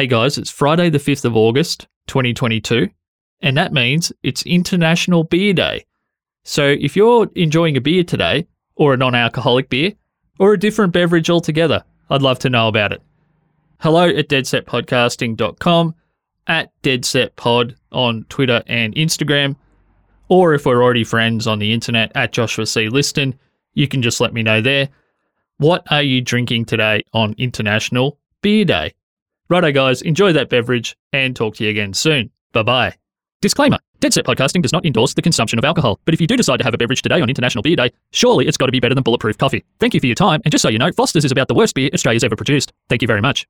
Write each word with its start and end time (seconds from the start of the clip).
Hey 0.00 0.06
guys, 0.06 0.38
it's 0.38 0.50
Friday, 0.50 0.88
the 0.88 0.96
5th 0.96 1.26
of 1.26 1.36
August, 1.36 1.86
2022, 2.06 2.88
and 3.42 3.54
that 3.58 3.74
means 3.74 4.10
it's 4.22 4.42
International 4.44 5.24
Beer 5.24 5.52
Day. 5.52 5.84
So 6.42 6.74
if 6.80 6.96
you're 6.96 7.28
enjoying 7.34 7.76
a 7.76 7.82
beer 7.82 8.02
today, 8.02 8.46
or 8.76 8.94
a 8.94 8.96
non 8.96 9.14
alcoholic 9.14 9.68
beer, 9.68 9.92
or 10.38 10.54
a 10.54 10.58
different 10.58 10.94
beverage 10.94 11.28
altogether, 11.28 11.84
I'd 12.08 12.22
love 12.22 12.38
to 12.38 12.48
know 12.48 12.66
about 12.66 12.94
it. 12.94 13.02
Hello 13.80 14.08
at 14.08 14.30
deadsetpodcasting.com, 14.30 15.94
at 16.46 16.72
deadsetpod 16.82 17.74
on 17.92 18.24
Twitter 18.30 18.62
and 18.68 18.94
Instagram, 18.94 19.54
or 20.28 20.54
if 20.54 20.64
we're 20.64 20.82
already 20.82 21.04
friends 21.04 21.46
on 21.46 21.58
the 21.58 21.74
internet, 21.74 22.10
at 22.14 22.32
Joshua 22.32 22.64
Cliston, 22.64 23.38
you 23.74 23.86
can 23.86 24.00
just 24.00 24.18
let 24.18 24.32
me 24.32 24.42
know 24.42 24.62
there. 24.62 24.88
What 25.58 25.82
are 25.92 26.02
you 26.02 26.22
drinking 26.22 26.64
today 26.64 27.04
on 27.12 27.34
International 27.36 28.18
Beer 28.40 28.64
Day? 28.64 28.94
Righto, 29.50 29.72
guys, 29.72 30.00
enjoy 30.02 30.32
that 30.34 30.48
beverage 30.48 30.96
and 31.12 31.34
talk 31.34 31.56
to 31.56 31.64
you 31.64 31.70
again 31.70 31.92
soon. 31.92 32.30
Bye 32.52 32.62
bye. 32.62 32.96
Disclaimer 33.40 33.78
Dead 33.98 34.14
Set 34.14 34.24
Podcasting 34.24 34.62
does 34.62 34.72
not 34.72 34.86
endorse 34.86 35.14
the 35.14 35.22
consumption 35.22 35.58
of 35.58 35.64
alcohol, 35.64 35.98
but 36.04 36.14
if 36.14 36.20
you 36.20 36.28
do 36.28 36.36
decide 36.36 36.58
to 36.58 36.64
have 36.64 36.72
a 36.72 36.78
beverage 36.78 37.02
today 37.02 37.20
on 37.20 37.28
International 37.28 37.60
Beer 37.60 37.74
Day, 37.74 37.90
surely 38.12 38.46
it's 38.46 38.56
got 38.56 38.66
to 38.66 38.72
be 38.72 38.78
better 38.78 38.94
than 38.94 39.02
Bulletproof 39.02 39.38
Coffee. 39.38 39.64
Thank 39.80 39.92
you 39.92 39.98
for 39.98 40.06
your 40.06 40.14
time, 40.14 40.40
and 40.44 40.52
just 40.52 40.62
so 40.62 40.68
you 40.68 40.78
know, 40.78 40.92
Foster's 40.92 41.24
is 41.24 41.32
about 41.32 41.48
the 41.48 41.54
worst 41.54 41.74
beer 41.74 41.90
Australia's 41.92 42.22
ever 42.22 42.36
produced. 42.36 42.72
Thank 42.88 43.02
you 43.02 43.08
very 43.08 43.20
much. 43.20 43.48